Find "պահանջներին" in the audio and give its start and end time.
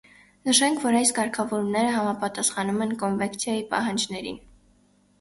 3.77-4.45